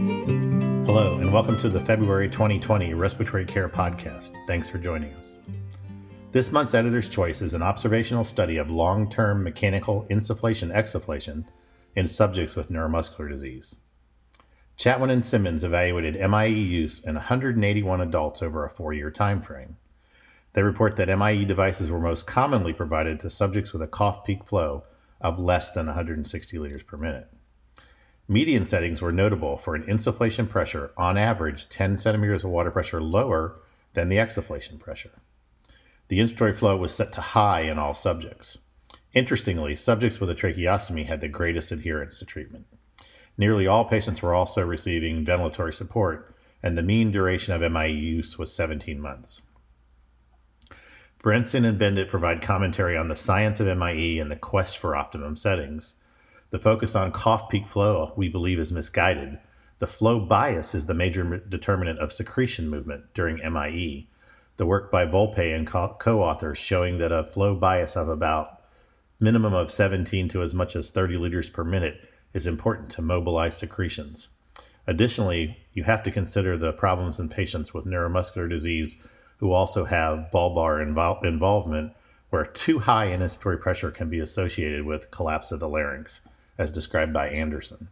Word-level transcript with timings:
Hello, 0.00 1.16
and 1.16 1.30
welcome 1.30 1.58
to 1.60 1.68
the 1.68 1.78
February 1.78 2.26
2020 2.26 2.94
Respiratory 2.94 3.44
Care 3.44 3.68
Podcast. 3.68 4.32
Thanks 4.46 4.66
for 4.66 4.78
joining 4.78 5.12
us. 5.16 5.36
This 6.32 6.50
month's 6.50 6.72
editor's 6.72 7.06
choice 7.06 7.42
is 7.42 7.52
an 7.52 7.62
observational 7.62 8.24
study 8.24 8.56
of 8.56 8.70
long 8.70 9.10
term 9.10 9.42
mechanical 9.42 10.06
insufflation 10.08 10.74
exsufflation 10.74 11.44
in 11.94 12.06
subjects 12.06 12.56
with 12.56 12.70
neuromuscular 12.70 13.28
disease. 13.28 13.76
Chatwin 14.78 15.10
and 15.10 15.22
Simonds 15.22 15.64
evaluated 15.64 16.18
MIE 16.30 16.46
use 16.46 17.00
in 17.00 17.16
181 17.16 18.00
adults 18.00 18.40
over 18.40 18.64
a 18.64 18.70
four 18.70 18.94
year 18.94 19.10
time 19.10 19.42
frame. 19.42 19.76
They 20.54 20.62
report 20.62 20.96
that 20.96 21.14
MIE 21.18 21.44
devices 21.44 21.90
were 21.90 22.00
most 22.00 22.26
commonly 22.26 22.72
provided 22.72 23.20
to 23.20 23.28
subjects 23.28 23.74
with 23.74 23.82
a 23.82 23.86
cough 23.86 24.24
peak 24.24 24.46
flow 24.46 24.84
of 25.20 25.38
less 25.38 25.70
than 25.70 25.84
160 25.84 26.58
liters 26.58 26.84
per 26.84 26.96
minute. 26.96 27.28
Median 28.30 28.64
settings 28.64 29.02
were 29.02 29.10
notable 29.10 29.56
for 29.56 29.74
an 29.74 29.82
insufflation 29.82 30.48
pressure 30.48 30.92
on 30.96 31.18
average 31.18 31.68
10 31.68 31.96
centimeters 31.96 32.44
of 32.44 32.50
water 32.50 32.70
pressure 32.70 33.02
lower 33.02 33.56
than 33.94 34.08
the 34.08 34.18
exsufflation 34.18 34.78
pressure. 34.78 35.18
The 36.06 36.20
inspiratory 36.20 36.54
flow 36.54 36.76
was 36.76 36.94
set 36.94 37.12
to 37.14 37.20
high 37.20 37.62
in 37.62 37.76
all 37.76 37.92
subjects. 37.92 38.56
Interestingly, 39.14 39.74
subjects 39.74 40.20
with 40.20 40.30
a 40.30 40.36
tracheostomy 40.36 41.06
had 41.06 41.20
the 41.20 41.26
greatest 41.26 41.72
adherence 41.72 42.20
to 42.20 42.24
treatment. 42.24 42.66
Nearly 43.36 43.66
all 43.66 43.84
patients 43.84 44.22
were 44.22 44.32
also 44.32 44.64
receiving 44.64 45.24
ventilatory 45.24 45.74
support, 45.74 46.32
and 46.62 46.78
the 46.78 46.84
mean 46.84 47.10
duration 47.10 47.52
of 47.52 47.68
MIE 47.72 47.88
use 47.88 48.38
was 48.38 48.54
17 48.54 49.00
months. 49.00 49.40
Brenson 51.18 51.64
and 51.64 51.80
Benditt 51.80 52.08
provide 52.08 52.42
commentary 52.42 52.96
on 52.96 53.08
the 53.08 53.16
science 53.16 53.58
of 53.58 53.76
MIE 53.76 54.20
and 54.20 54.30
the 54.30 54.36
quest 54.36 54.78
for 54.78 54.94
optimum 54.94 55.34
settings. 55.34 55.94
The 56.50 56.58
focus 56.58 56.96
on 56.96 57.12
cough 57.12 57.48
peak 57.48 57.68
flow, 57.68 58.12
we 58.16 58.28
believe, 58.28 58.58
is 58.58 58.72
misguided. 58.72 59.38
The 59.78 59.86
flow 59.86 60.20
bias 60.20 60.74
is 60.74 60.86
the 60.86 60.94
major 60.94 61.38
determinant 61.38 62.00
of 62.00 62.12
secretion 62.12 62.68
movement 62.68 63.14
during 63.14 63.38
MIE. 63.38 64.08
The 64.56 64.66
work 64.66 64.90
by 64.90 65.06
Volpe 65.06 65.54
and 65.54 65.66
co 65.66 66.22
authors 66.22 66.58
showing 66.58 66.98
that 66.98 67.12
a 67.12 67.24
flow 67.24 67.54
bias 67.54 67.96
of 67.96 68.08
about 68.08 68.60
minimum 69.20 69.54
of 69.54 69.70
17 69.70 70.28
to 70.30 70.42
as 70.42 70.52
much 70.52 70.74
as 70.74 70.90
30 70.90 71.16
liters 71.18 71.48
per 71.48 71.62
minute 71.62 72.00
is 72.34 72.46
important 72.46 72.90
to 72.90 73.02
mobilize 73.02 73.56
secretions. 73.56 74.28
Additionally, 74.86 75.58
you 75.72 75.84
have 75.84 76.02
to 76.02 76.10
consider 76.10 76.56
the 76.56 76.72
problems 76.72 77.20
in 77.20 77.28
patients 77.28 77.72
with 77.72 77.84
neuromuscular 77.84 78.48
disease 78.48 78.96
who 79.38 79.52
also 79.52 79.84
have 79.84 80.28
bulbar 80.32 80.84
invol- 80.84 81.24
involvement, 81.24 81.92
where 82.30 82.44
too 82.44 82.80
high 82.80 83.06
inspiratory 83.06 83.60
pressure 83.60 83.90
can 83.90 84.10
be 84.10 84.18
associated 84.18 84.84
with 84.84 85.10
collapse 85.10 85.52
of 85.52 85.60
the 85.60 85.68
larynx, 85.68 86.20
as 86.60 86.70
described 86.70 87.12
by 87.12 87.28
Anderson. 87.28 87.88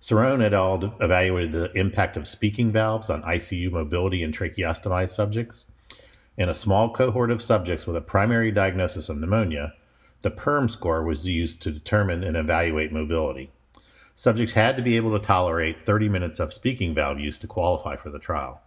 Cerrone 0.00 0.42
et 0.42 0.54
al. 0.54 0.94
evaluated 1.00 1.52
the 1.52 1.72
impact 1.72 2.16
of 2.16 2.26
speaking 2.26 2.70
valves 2.70 3.10
on 3.10 3.22
ICU 3.22 3.72
mobility 3.72 4.22
in 4.22 4.30
tracheostomized 4.30 5.08
subjects. 5.08 5.66
In 6.36 6.48
a 6.48 6.54
small 6.54 6.90
cohort 6.90 7.32
of 7.32 7.42
subjects 7.42 7.84
with 7.84 7.96
a 7.96 8.00
primary 8.00 8.52
diagnosis 8.52 9.08
of 9.08 9.18
pneumonia, 9.18 9.74
the 10.22 10.30
Perme 10.30 10.68
score 10.68 11.04
was 11.04 11.26
used 11.26 11.60
to 11.62 11.72
determine 11.72 12.22
and 12.22 12.36
evaluate 12.36 12.92
mobility. 12.92 13.50
Subjects 14.14 14.52
had 14.52 14.76
to 14.76 14.82
be 14.82 14.96
able 14.96 15.18
to 15.18 15.24
tolerate 15.24 15.84
30 15.84 16.08
minutes 16.08 16.38
of 16.38 16.52
speaking 16.52 16.94
valve 16.94 17.18
use 17.18 17.38
to 17.38 17.48
qualify 17.48 17.96
for 17.96 18.10
the 18.10 18.18
trial. 18.20 18.60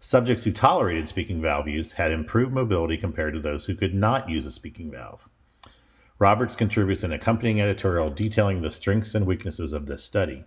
Subjects 0.00 0.44
who 0.44 0.52
tolerated 0.52 1.08
speaking 1.08 1.40
valve 1.40 1.68
use 1.68 1.92
had 1.92 2.10
improved 2.10 2.52
mobility 2.52 2.96
compared 2.96 3.34
to 3.34 3.40
those 3.40 3.66
who 3.66 3.74
could 3.76 3.94
not 3.94 4.28
use 4.28 4.46
a 4.46 4.52
speaking 4.52 4.90
valve. 4.90 5.28
Roberts 6.18 6.56
contributes 6.56 7.04
an 7.04 7.12
accompanying 7.12 7.60
editorial 7.60 8.10
detailing 8.10 8.62
the 8.62 8.70
strengths 8.70 9.14
and 9.14 9.26
weaknesses 9.26 9.72
of 9.72 9.86
this 9.86 10.02
study. 10.02 10.44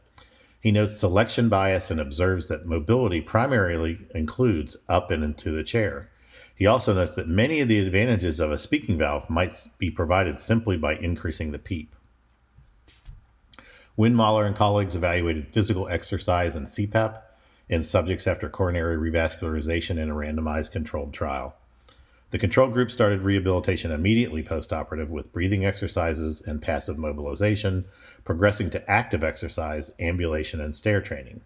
He 0.59 0.71
notes 0.71 0.97
selection 0.97 1.47
bias 1.47 1.91
and 1.91 1.99
observes 1.99 2.47
that 2.47 2.65
mobility 2.65 3.21
primarily 3.21 3.99
includes 4.13 4.75
up 4.89 5.11
and 5.11 5.23
into 5.23 5.51
the 5.51 5.63
chair. 5.63 6.09
He 6.55 6.65
also 6.65 6.93
notes 6.93 7.15
that 7.15 7.27
many 7.27 7.61
of 7.61 7.69
the 7.69 7.79
advantages 7.79 8.39
of 8.39 8.51
a 8.51 8.57
speaking 8.57 8.97
valve 8.97 9.29
might 9.29 9.55
be 9.77 9.89
provided 9.89 10.39
simply 10.39 10.75
by 10.75 10.95
increasing 10.95 11.51
the 11.51 11.59
PEEP. 11.59 11.95
Windmuller 13.97 14.45
and 14.45 14.55
colleagues 14.55 14.95
evaluated 14.95 15.45
physical 15.45 15.87
exercise 15.87 16.55
and 16.55 16.67
CPAP 16.67 17.21
in 17.69 17.83
subjects 17.83 18.27
after 18.27 18.49
coronary 18.49 18.97
revascularization 18.97 19.97
in 19.97 20.09
a 20.09 20.15
randomized 20.15 20.71
controlled 20.71 21.13
trial. 21.13 21.55
The 22.31 22.37
control 22.37 22.67
group 22.67 22.91
started 22.91 23.21
rehabilitation 23.21 23.91
immediately 23.91 24.43
postoperative 24.43 25.09
with 25.09 25.33
breathing 25.33 25.65
exercises 25.65 26.41
and 26.45 26.61
passive 26.61 26.97
mobilization, 26.97 27.85
progressing 28.23 28.69
to 28.69 28.91
active 28.91 29.23
exercise, 29.23 29.91
ambulation, 29.99 30.61
and 30.61 30.75
stair 30.75 31.01
training. 31.01 31.41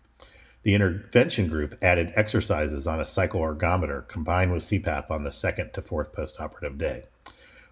The 0.63 0.73
intervention 0.73 1.47
group 1.47 1.77
added 1.81 2.11
exercises 2.15 2.85
on 2.85 2.99
a 2.99 3.03
cycloergometer 3.03 4.07
combined 4.09 4.51
with 4.51 4.63
CPAP 4.63 5.09
on 5.09 5.23
the 5.23 5.31
second 5.31 5.71
to 5.73 5.81
fourth 5.81 6.11
postoperative 6.11 6.77
day. 6.77 7.03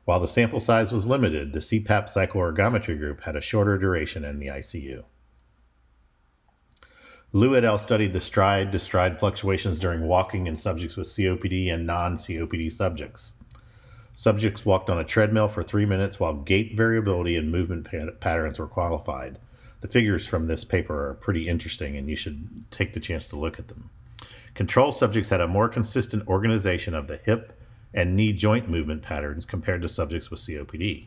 While 0.06 0.20
the 0.20 0.28
sample 0.28 0.60
size 0.60 0.92
was 0.92 1.06
limited, 1.06 1.54
the 1.54 1.60
CPAP 1.60 2.10
cycloergometry 2.10 2.98
group 2.98 3.22
had 3.22 3.36
a 3.36 3.42
shorter 3.42 3.78
duration 3.78 4.24
in 4.24 4.40
the 4.40 4.48
ICU. 4.48 5.04
Liu 7.34 7.56
et 7.56 7.64
al. 7.64 7.78
studied 7.78 8.12
the 8.12 8.19
stride 8.19 8.74
to 8.74 8.80
stride 8.80 9.18
fluctuations 9.18 9.78
during 9.80 10.06
walking 10.06 10.47
in 10.47 10.58
subjects 10.58 10.97
with 10.97 11.08
COPD 11.08 11.74
and 11.74 11.88
non 11.88 12.18
COPD 12.18 12.69
subjects. 12.69 13.31
Subjects 14.14 14.66
walked 14.66 14.90
on 14.90 15.00
a 15.00 15.06
treadmill 15.06 15.47
for 15.47 15.64
three 15.64 15.86
minutes 15.86 16.20
while 16.20 16.34
gait 16.34 16.75
variability 16.75 17.38
and 17.38 17.50
movement 17.50 17.88
patterns 18.20 18.59
were 18.59 18.68
qualified. 18.68 19.40
The 19.80 19.88
figures 19.88 20.28
from 20.28 20.47
this 20.47 20.66
paper 20.66 21.08
are 21.08 21.14
pretty 21.14 21.47
interesting, 21.47 21.96
and 21.96 22.09
you 22.09 22.18
should 22.18 22.66
take 22.70 22.91
the 22.91 23.00
chance 23.00 23.30
to 23.30 23.40
look 23.40 23.59
at 23.59 23.70
them. 23.70 23.90
Control 24.53 24.91
subjects 24.91 25.30
had 25.30 25.40
a 25.40 25.47
more 25.47 25.70
consistent 25.70 26.28
organization 26.28 26.94
of 26.94 27.08
the 27.08 27.16
hip 27.24 27.58
and 27.94 28.14
knee 28.14 28.34
joint 28.34 28.70
movement 28.70 29.03
patterns 29.03 29.46
compared 29.46 29.81
to 29.84 29.88
subjects 29.88 30.30
with 30.30 30.41
COPD. 30.41 31.06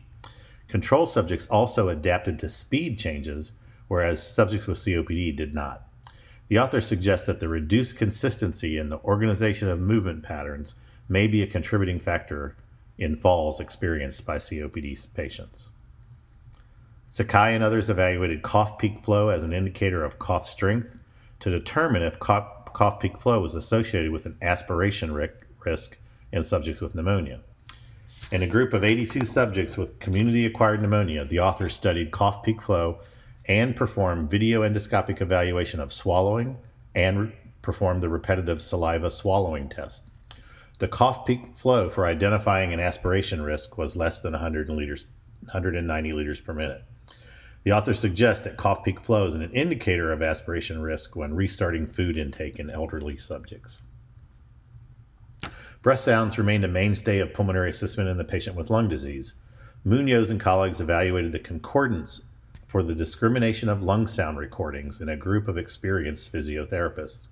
Control 0.67 1.05
subjects 1.05 1.45
also 1.45 1.87
adapted 1.87 2.39
to 2.39 2.49
speed 2.49 2.97
changes, 2.97 3.51
whereas 3.87 4.27
subjects 4.27 4.65
with 4.65 4.79
COPD 4.79 5.35
did 5.35 5.53
not. 5.53 5.83
The 6.47 6.59
author 6.59 6.81
suggests 6.81 7.25
that 7.27 7.39
the 7.39 7.47
reduced 7.47 7.97
consistency 7.97 8.77
in 8.77 8.89
the 8.89 8.99
organization 8.99 9.67
of 9.67 9.79
movement 9.79 10.23
patterns 10.23 10.75
may 11.09 11.27
be 11.27 11.41
a 11.41 11.47
contributing 11.47 11.99
factor 11.99 12.55
in 12.97 13.15
falls 13.15 13.59
experienced 13.59 14.25
by 14.25 14.37
COPD 14.37 15.07
patients. 15.13 15.69
Sakai 17.07 17.55
and 17.55 17.63
others 17.63 17.89
evaluated 17.89 18.41
cough 18.41 18.77
peak 18.77 18.99
flow 18.99 19.29
as 19.29 19.43
an 19.43 19.53
indicator 19.53 20.03
of 20.03 20.19
cough 20.19 20.47
strength 20.47 21.01
to 21.39 21.49
determine 21.49 22.01
if 22.01 22.19
cough, 22.19 22.73
cough 22.73 22.99
peak 22.99 23.17
flow 23.17 23.39
was 23.39 23.55
associated 23.55 24.11
with 24.11 24.25
an 24.25 24.37
aspiration 24.41 25.13
risk 25.13 25.97
in 26.31 26.43
subjects 26.43 26.81
with 26.81 26.95
pneumonia. 26.95 27.39
In 28.31 28.41
a 28.41 28.47
group 28.47 28.73
of 28.73 28.83
82 28.83 29.25
subjects 29.25 29.77
with 29.77 29.99
community 29.99 30.45
acquired 30.45 30.81
pneumonia, 30.81 31.25
the 31.25 31.39
authors 31.39 31.73
studied 31.73 32.11
cough 32.11 32.43
peak 32.43 32.61
flow 32.61 32.99
and 33.47 33.75
perform 33.75 34.27
video 34.27 34.61
endoscopic 34.61 35.21
evaluation 35.21 35.79
of 35.79 35.93
swallowing 35.93 36.57
and 36.93 37.19
re- 37.19 37.35
perform 37.61 37.99
the 37.99 38.09
repetitive 38.09 38.61
saliva 38.61 39.09
swallowing 39.09 39.69
test. 39.69 40.03
The 40.79 40.87
cough 40.87 41.25
peak 41.25 41.55
flow 41.55 41.89
for 41.89 42.05
identifying 42.05 42.73
an 42.73 42.79
aspiration 42.79 43.41
risk 43.41 43.77
was 43.77 43.95
less 43.95 44.19
than 44.19 44.33
100 44.33 44.69
liters, 44.69 45.05
190 45.41 46.13
liters 46.13 46.41
per 46.41 46.53
minute. 46.53 46.83
The 47.63 47.71
authors 47.71 47.99
suggest 47.99 48.43
that 48.43 48.57
cough 48.57 48.83
peak 48.83 48.99
flow 48.99 49.25
is 49.25 49.35
an 49.35 49.49
indicator 49.51 50.11
of 50.11 50.21
aspiration 50.21 50.81
risk 50.81 51.15
when 51.15 51.33
restarting 51.33 51.87
food 51.87 52.17
intake 52.17 52.59
in 52.59 52.69
elderly 52.69 53.17
subjects. 53.17 53.81
Breath 55.81 55.99
sounds 55.99 56.37
remained 56.37 56.65
a 56.65 56.67
mainstay 56.67 57.19
of 57.19 57.33
pulmonary 57.33 57.69
assessment 57.69 58.09
in 58.09 58.17
the 58.17 58.23
patient 58.23 58.55
with 58.55 58.69
lung 58.69 58.89
disease. 58.89 59.35
Munoz 59.83 60.29
and 60.29 60.39
colleagues 60.39 60.81
evaluated 60.81 61.31
the 61.31 61.39
concordance 61.39 62.21
for 62.75 62.83
the 62.83 62.93
discrimination 62.93 63.69
of 63.69 63.81
lung 63.81 64.05
sound 64.05 64.37
recordings 64.37 64.99
in 64.99 65.07
a 65.07 65.15
group 65.15 65.47
of 65.47 65.57
experienced 65.57 66.29
physiotherapists. 66.33 67.29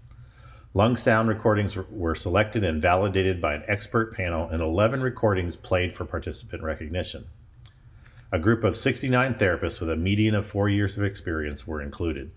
Lung 0.73 0.95
sound 0.95 1.27
recordings 1.27 1.75
were 1.75 2.15
selected 2.15 2.63
and 2.63 2.81
validated 2.81 3.41
by 3.41 3.53
an 3.53 3.63
expert 3.68 4.15
panel, 4.15 4.47
and 4.47 4.62
11 4.62 5.01
recordings 5.01 5.57
played 5.57 5.91
for 5.91 6.06
participant 6.06 6.63
recognition. 6.63 7.25
A 8.31 8.39
group 8.39 8.63
of 8.63 8.77
69 8.77 9.33
therapists 9.33 9.81
with 9.81 9.89
a 9.89 9.97
median 9.97 10.33
of 10.33 10.47
four 10.47 10.69
years 10.69 10.95
of 10.95 11.03
experience 11.03 11.68
were 11.68 11.81
included. 11.81 12.31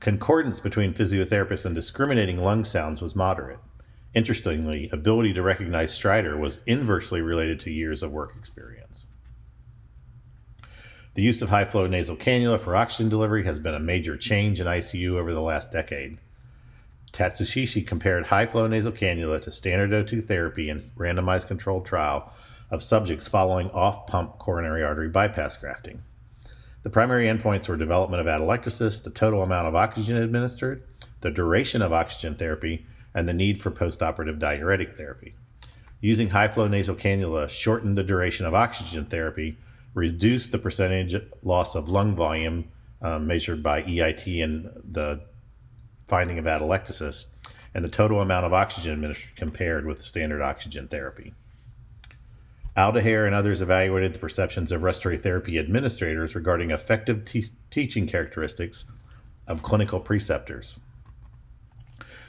Concordance 0.00 0.58
between 0.58 0.92
physiotherapists 0.92 1.66
and 1.66 1.74
discriminating 1.76 2.38
lung 2.38 2.64
sounds 2.64 3.00
was 3.00 3.14
moderate. 3.14 3.60
Interestingly, 4.12 4.90
ability 4.92 5.34
to 5.34 5.42
recognize 5.42 5.96
stridor 5.96 6.36
was 6.36 6.62
inversely 6.66 7.20
related 7.20 7.60
to 7.60 7.70
years 7.70 8.02
of 8.02 8.10
work 8.10 8.34
experience. 8.36 9.06
The 11.16 11.22
use 11.22 11.40
of 11.40 11.48
high 11.48 11.64
flow 11.64 11.86
nasal 11.86 12.14
cannula 12.14 12.60
for 12.60 12.76
oxygen 12.76 13.08
delivery 13.08 13.46
has 13.46 13.58
been 13.58 13.72
a 13.72 13.80
major 13.80 14.18
change 14.18 14.60
in 14.60 14.66
ICU 14.66 15.12
over 15.12 15.32
the 15.32 15.40
last 15.40 15.72
decade. 15.72 16.18
Tatsushige 17.10 17.86
compared 17.86 18.26
high 18.26 18.44
flow 18.44 18.66
nasal 18.66 18.92
cannula 18.92 19.40
to 19.40 19.50
standard 19.50 19.92
O2 19.92 20.22
therapy 20.24 20.68
in 20.68 20.76
randomized 20.76 21.46
controlled 21.46 21.86
trial 21.86 22.30
of 22.70 22.82
subjects 22.82 23.26
following 23.26 23.70
off 23.70 24.06
pump 24.06 24.36
coronary 24.38 24.84
artery 24.84 25.08
bypass 25.08 25.56
grafting. 25.56 26.02
The 26.82 26.90
primary 26.90 27.28
endpoints 27.28 27.66
were 27.66 27.78
development 27.78 28.20
of 28.20 28.26
atelectasis, 28.26 29.02
the 29.02 29.08
total 29.08 29.42
amount 29.42 29.68
of 29.68 29.74
oxygen 29.74 30.18
administered, 30.18 30.82
the 31.22 31.30
duration 31.30 31.80
of 31.80 31.94
oxygen 31.94 32.34
therapy, 32.34 32.84
and 33.14 33.26
the 33.26 33.32
need 33.32 33.62
for 33.62 33.70
postoperative 33.70 34.38
diuretic 34.38 34.92
therapy. 34.98 35.34
Using 36.02 36.28
high 36.28 36.48
flow 36.48 36.68
nasal 36.68 36.94
cannula 36.94 37.48
shortened 37.48 37.96
the 37.96 38.04
duration 38.04 38.44
of 38.44 38.52
oxygen 38.52 39.06
therapy, 39.06 39.56
reduced 39.96 40.52
the 40.52 40.58
percentage 40.58 41.16
loss 41.42 41.74
of 41.74 41.88
lung 41.88 42.14
volume 42.14 42.68
um, 43.00 43.26
measured 43.26 43.62
by 43.62 43.82
EIT 43.82 44.44
and 44.44 44.70
the 44.92 45.20
finding 46.06 46.38
of 46.38 46.44
atelectasis, 46.44 47.24
and 47.74 47.82
the 47.82 47.88
total 47.88 48.20
amount 48.20 48.44
of 48.44 48.52
oxygen 48.52 48.92
administered 48.92 49.34
compared 49.36 49.86
with 49.86 50.02
standard 50.02 50.42
oxygen 50.42 50.86
therapy. 50.86 51.32
Aldaher 52.76 53.24
and 53.24 53.34
others 53.34 53.62
evaluated 53.62 54.12
the 54.12 54.18
perceptions 54.18 54.70
of 54.70 54.82
respiratory 54.82 55.16
therapy 55.16 55.58
administrators 55.58 56.34
regarding 56.34 56.70
effective 56.70 57.24
te- 57.24 57.46
teaching 57.70 58.06
characteristics 58.06 58.84
of 59.46 59.62
clinical 59.62 59.98
preceptors. 59.98 60.78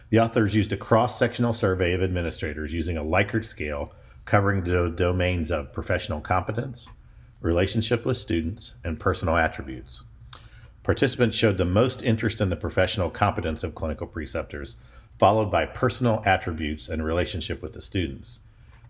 The 0.09 0.19
authors 0.19 0.55
used 0.55 0.71
a 0.71 0.77
cross 0.77 1.19
sectional 1.19 1.51
survey 1.51 1.93
of 1.93 2.01
administrators 2.01 2.71
using 2.71 2.97
a 2.97 3.03
Likert 3.03 3.43
scale 3.43 3.93
covering 4.23 4.63
the 4.63 4.89
domains 4.89 5.51
of 5.51 5.73
professional 5.73 6.21
competence, 6.21 6.87
relationship 7.41 8.05
with 8.05 8.17
students, 8.17 8.75
and 8.83 8.99
personal 8.99 9.35
attributes. 9.35 10.03
Participants 10.83 11.35
showed 11.35 11.57
the 11.57 11.65
most 11.65 12.01
interest 12.01 12.39
in 12.39 12.49
the 12.49 12.55
professional 12.55 13.09
competence 13.09 13.63
of 13.63 13.75
clinical 13.75 14.07
preceptors, 14.07 14.77
followed 15.19 15.51
by 15.51 15.65
personal 15.65 16.21
attributes 16.25 16.87
and 16.87 17.03
relationship 17.03 17.61
with 17.61 17.73
the 17.73 17.81
students. 17.81 18.39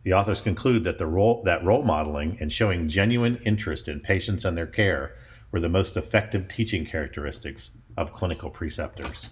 The 0.03 0.13
authors 0.13 0.39
conclude 0.39 0.83
that 0.83 0.99
the 0.99 1.07
role 1.07 1.41
that 1.43 1.63
role 1.63 1.83
modeling 1.83 2.37
and 2.39 2.51
showing 2.51 2.87
genuine 2.87 3.37
interest 3.43 3.87
in 3.87 3.99
patients 3.99 4.45
and 4.45 4.57
their 4.57 4.67
care 4.67 5.15
were 5.51 5.59
the 5.59 5.69
most 5.69 5.97
effective 5.97 6.47
teaching 6.47 6.85
characteristics 6.85 7.71
of 7.97 8.13
clinical 8.13 8.49
preceptors. 8.49 9.31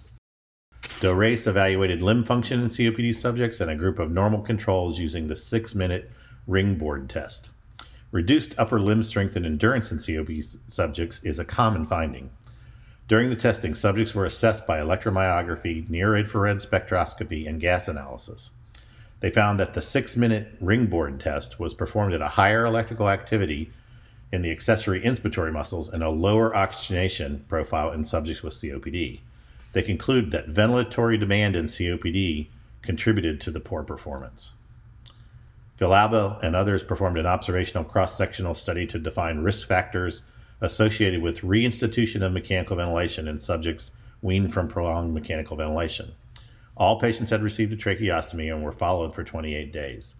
DORACE 1.00 1.46
evaluated 1.46 2.02
limb 2.02 2.24
function 2.24 2.60
in 2.60 2.66
COPD 2.66 3.14
subjects 3.14 3.60
and 3.60 3.70
a 3.70 3.76
group 3.76 3.98
of 3.98 4.10
normal 4.10 4.40
controls 4.40 4.98
using 4.98 5.26
the 5.26 5.36
six 5.36 5.74
minute 5.74 6.10
ring 6.46 6.76
board 6.76 7.08
test. 7.08 7.50
Reduced 8.16 8.54
upper 8.56 8.80
limb 8.80 9.02
strength 9.02 9.36
and 9.36 9.44
endurance 9.44 9.92
in 9.92 9.98
COPD 9.98 10.56
subjects 10.70 11.20
is 11.22 11.38
a 11.38 11.44
common 11.44 11.84
finding. 11.84 12.30
During 13.08 13.28
the 13.28 13.36
testing, 13.36 13.74
subjects 13.74 14.14
were 14.14 14.24
assessed 14.24 14.66
by 14.66 14.78
electromyography, 14.78 15.86
near 15.90 16.16
infrared 16.16 16.56
spectroscopy, 16.56 17.46
and 17.46 17.60
gas 17.60 17.88
analysis. 17.88 18.52
They 19.20 19.28
found 19.28 19.60
that 19.60 19.74
the 19.74 19.82
six 19.82 20.16
minute 20.16 20.56
ringboard 20.62 21.20
test 21.20 21.60
was 21.60 21.74
performed 21.74 22.14
at 22.14 22.22
a 22.22 22.28
higher 22.28 22.64
electrical 22.64 23.10
activity 23.10 23.70
in 24.32 24.40
the 24.40 24.50
accessory 24.50 25.02
inspiratory 25.02 25.52
muscles 25.52 25.90
and 25.90 26.02
a 26.02 26.08
lower 26.08 26.56
oxygenation 26.56 27.44
profile 27.48 27.92
in 27.92 28.02
subjects 28.02 28.42
with 28.42 28.54
COPD. 28.54 29.20
They 29.74 29.82
conclude 29.82 30.30
that 30.30 30.48
ventilatory 30.48 31.20
demand 31.20 31.54
in 31.54 31.66
COPD 31.66 32.46
contributed 32.80 33.42
to 33.42 33.50
the 33.50 33.60
poor 33.60 33.82
performance. 33.82 34.52
Villalba 35.78 36.42
and 36.42 36.56
others 36.56 36.82
performed 36.82 37.18
an 37.18 37.26
observational 37.26 37.84
cross 37.84 38.16
sectional 38.16 38.54
study 38.54 38.86
to 38.86 38.98
define 38.98 39.38
risk 39.38 39.66
factors 39.68 40.22
associated 40.60 41.20
with 41.20 41.42
reinstitution 41.42 42.22
of 42.22 42.32
mechanical 42.32 42.76
ventilation 42.76 43.28
in 43.28 43.38
subjects 43.38 43.90
weaned 44.22 44.52
from 44.52 44.68
prolonged 44.68 45.12
mechanical 45.12 45.56
ventilation. 45.56 46.12
All 46.76 46.98
patients 46.98 47.30
had 47.30 47.42
received 47.42 47.72
a 47.72 47.76
tracheostomy 47.76 48.52
and 48.52 48.62
were 48.62 48.72
followed 48.72 49.14
for 49.14 49.24
28 49.24 49.72
days. 49.72 50.14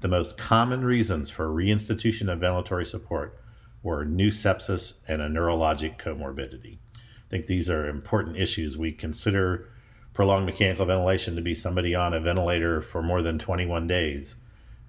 The 0.00 0.08
most 0.08 0.36
common 0.36 0.84
reasons 0.84 1.30
for 1.30 1.48
reinstitution 1.48 2.32
of 2.32 2.40
ventilatory 2.40 2.86
support 2.86 3.38
were 3.82 4.04
new 4.04 4.30
sepsis 4.30 4.94
and 5.06 5.20
a 5.20 5.28
neurologic 5.28 5.98
comorbidity. 5.98 6.78
I 6.96 7.28
think 7.28 7.46
these 7.46 7.70
are 7.70 7.88
important 7.88 8.36
issues. 8.36 8.76
We 8.76 8.92
consider 8.92 9.68
prolonged 10.12 10.46
mechanical 10.46 10.86
ventilation 10.86 11.36
to 11.36 11.42
be 11.42 11.54
somebody 11.54 11.94
on 11.94 12.12
a 12.12 12.20
ventilator 12.20 12.82
for 12.82 13.02
more 13.02 13.22
than 13.22 13.38
21 13.38 13.86
days. 13.86 14.36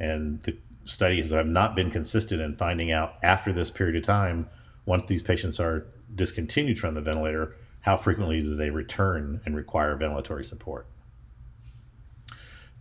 And 0.04 0.44
the 0.44 0.58
studies 0.84 1.32
have 1.32 1.48
not 1.48 1.78
been 1.78 1.90
consistent 1.90 2.42
in 2.42 2.58
finding 2.58 2.92
out 2.92 3.16
after 3.24 3.54
this 3.54 3.70
period 3.70 3.96
of 3.96 4.04
time, 4.04 4.50
once 4.86 5.06
these 5.08 5.24
patients 5.24 5.62
are 5.62 5.86
discontinued 6.14 6.78
from 6.78 6.94
the 6.94 7.02
ventilator, 7.02 7.56
how 7.82 7.96
frequently 7.96 8.42
do 8.42 8.54
they 8.56 8.70
return 8.70 9.40
and 9.46 9.56
require 9.56 9.98
ventilatory 9.98 10.44
support. 10.44 10.88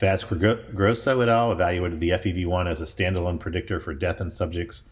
Vaz 0.00 0.24
Fragoso 0.24 1.22
et 1.22 1.28
al. 1.28 1.52
evaluated 1.52 2.00
the 2.00 2.10
FEV1 2.10 2.68
as 2.68 2.80
a 2.80 2.84
standalone 2.84 3.38
predictor 3.38 3.78
for 3.78 3.94
death 3.94 4.20
in 4.20 4.28
subjects 4.28 4.82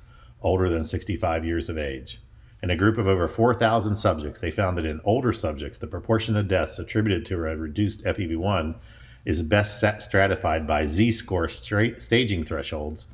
older 0.40 0.68
than 0.68 0.84
65 0.84 1.44
years 1.44 1.68
of 1.68 1.76
age. 1.76 2.22
In 2.62 2.70
a 2.70 2.76
group 2.76 2.96
of 2.96 3.08
over 3.08 3.26
4,000 3.26 3.96
subjects, 3.96 4.38
they 4.38 4.52
found 4.52 4.78
that 4.78 4.86
in 4.86 5.00
older 5.04 5.32
subjects, 5.32 5.80
the 5.80 5.88
proportion 5.88 6.36
of 6.36 6.46
deaths 6.46 6.78
attributed 6.78 7.26
to 7.26 7.34
a 7.44 7.56
reduced 7.56 8.04
FEV1 8.04 8.76
is 9.24 9.42
best 9.42 9.82
stratified 9.98 10.66
by 10.66 10.86
Z 10.86 11.12
score 11.12 11.48
staging 11.48 12.44
thresholds, 12.44 13.06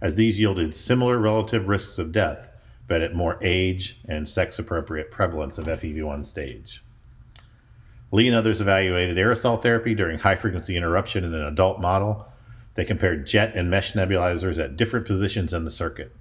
as 0.00 0.14
these 0.14 0.38
yielded 0.38 0.74
similar 0.74 1.18
relative 1.18 1.68
risks 1.68 1.98
of 1.98 2.12
death, 2.12 2.50
but 2.86 3.02
at 3.02 3.14
more 3.14 3.38
age 3.42 4.00
and 4.08 4.28
sex 4.28 4.58
appropriate 4.58 5.10
prevalence 5.10 5.58
of 5.58 5.66
FEV1 5.66 6.24
stage. 6.24 6.82
Lee 8.12 8.26
and 8.26 8.34
others 8.34 8.60
evaluated 8.60 9.16
aerosol 9.16 9.62
therapy 9.62 9.94
during 9.94 10.18
high 10.18 10.34
frequency 10.34 10.76
interruption 10.76 11.24
in 11.24 11.32
an 11.32 11.46
adult 11.46 11.80
model. 11.80 12.26
They 12.74 12.84
compared 12.84 13.26
jet 13.26 13.54
and 13.54 13.70
mesh 13.70 13.92
nebulizers 13.92 14.58
at 14.58 14.76
different 14.76 15.06
positions 15.06 15.52
in 15.52 15.64
the 15.64 15.70
circuit. 15.70 16.12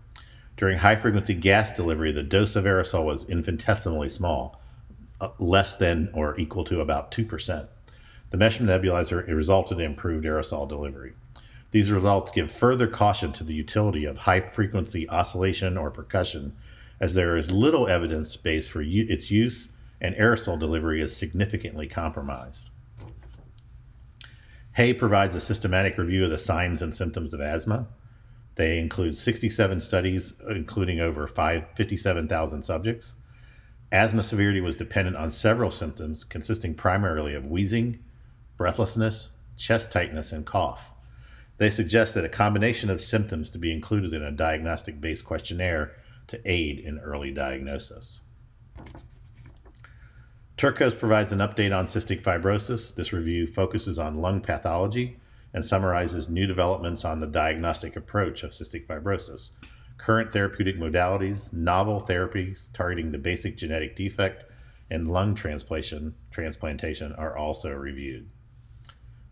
During 0.57 0.77
high 0.77 0.97
frequency 0.97 1.33
gas 1.33 1.71
delivery, 1.71 2.11
the 2.11 2.21
dose 2.21 2.55
of 2.55 2.65
aerosol 2.65 3.05
was 3.05 3.23
infinitesimally 3.29 4.09
small, 4.09 4.61
uh, 5.21 5.29
less 5.39 5.75
than 5.75 6.09
or 6.13 6.37
equal 6.37 6.65
to 6.65 6.81
about 6.81 7.11
2%. 7.11 7.67
The 8.29 8.37
mesh 8.37 8.59
nebulizer 8.59 9.27
resulted 9.27 9.79
in 9.79 9.85
improved 9.85 10.25
aerosol 10.25 10.67
delivery. 10.67 11.13
These 11.71 11.91
results 11.91 12.31
give 12.31 12.51
further 12.51 12.87
caution 12.87 13.31
to 13.33 13.43
the 13.43 13.53
utility 13.53 14.05
of 14.05 14.19
high 14.19 14.41
frequency 14.41 15.09
oscillation 15.09 15.77
or 15.77 15.91
percussion, 15.91 16.55
as 16.99 17.13
there 17.13 17.37
is 17.37 17.51
little 17.51 17.87
evidence 17.87 18.35
base 18.35 18.67
for 18.67 18.81
its 18.81 19.31
use 19.31 19.69
and 20.01 20.15
aerosol 20.15 20.57
delivery 20.57 21.01
is 21.01 21.15
significantly 21.15 21.87
compromised. 21.87 22.69
Hay 24.73 24.93
provides 24.93 25.35
a 25.35 25.41
systematic 25.41 25.97
review 25.97 26.23
of 26.23 26.29
the 26.29 26.39
signs 26.39 26.81
and 26.81 26.95
symptoms 26.95 27.33
of 27.33 27.41
asthma. 27.41 27.87
They 28.55 28.79
include 28.79 29.17
67 29.17 29.81
studies, 29.81 30.33
including 30.49 30.99
over 30.99 31.27
57,000 31.27 32.63
subjects. 32.63 33.15
Asthma 33.91 34.23
severity 34.23 34.61
was 34.61 34.77
dependent 34.77 35.17
on 35.17 35.29
several 35.29 35.71
symptoms, 35.71 36.23
consisting 36.23 36.75
primarily 36.75 37.33
of 37.33 37.45
wheezing, 37.45 37.99
breathlessness, 38.59 39.29
chest 39.55 39.89
tightness, 39.89 40.33
and 40.33 40.45
cough. 40.45 40.91
They 41.59 41.69
suggest 41.69 42.13
that 42.13 42.25
a 42.25 42.29
combination 42.29 42.89
of 42.89 42.99
symptoms 42.99 43.49
to 43.51 43.57
be 43.57 43.71
included 43.71 44.13
in 44.13 44.21
a 44.21 44.33
diagnostic 44.33 44.99
based 44.99 45.23
questionnaire 45.23 45.95
to 46.27 46.41
aid 46.45 46.77
in 46.79 46.99
early 46.99 47.31
diagnosis. 47.31 48.19
Turcios 50.57 50.99
provides 50.99 51.31
an 51.31 51.39
update 51.39 51.73
on 51.75 51.85
cystic 51.85 52.21
fibrosis. 52.21 52.93
This 52.93 53.13
review 53.13 53.47
focuses 53.47 53.97
on 53.97 54.21
lung 54.21 54.41
pathology 54.41 55.17
and 55.53 55.63
summarizes 55.63 56.27
new 56.27 56.45
developments 56.45 57.05
on 57.05 57.21
the 57.21 57.27
diagnostic 57.27 57.95
approach 57.95 58.43
of 58.43 58.51
cystic 58.51 58.85
fibrosis, 58.87 59.51
current 59.97 60.33
therapeutic 60.33 60.77
modalities, 60.77 61.53
novel 61.53 62.01
therapies 62.01 62.67
targeting 62.73 63.13
the 63.13 63.17
basic 63.17 63.55
genetic 63.55 63.95
defect, 63.95 64.43
and 64.91 65.07
lung 65.07 65.33
transplantation, 65.33 66.13
transplantation 66.29 67.13
are 67.13 67.37
also 67.37 67.71
reviewed. 67.71 68.29